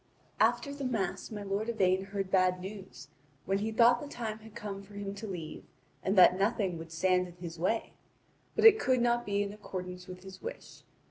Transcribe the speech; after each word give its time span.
After 0.39 0.73
the 0.73 0.83
Mass 0.83 1.29
my 1.29 1.43
lord 1.43 1.69
Yvain 1.69 2.05
heard 2.05 2.31
bad 2.31 2.59
news, 2.59 3.09
when 3.45 3.59
he 3.59 3.71
thought 3.71 4.01
the 4.01 4.07
time 4.07 4.39
had 4.39 4.55
come 4.55 4.81
for 4.81 4.95
him 4.95 5.13
to 5.13 5.27
leave 5.27 5.63
and 6.01 6.17
that 6.17 6.39
nothing 6.39 6.79
would 6.79 6.91
stand 6.91 7.27
in 7.27 7.35
his 7.35 7.59
way; 7.59 7.93
but 8.55 8.65
it 8.65 8.79
could 8.79 8.99
not 8.99 9.27
be 9.27 9.43
in 9.43 9.53
accordance 9.53 10.07
with 10.07 10.23
his 10.23 10.41
wish. 10.41 10.81